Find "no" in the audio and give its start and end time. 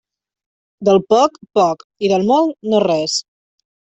2.71-2.83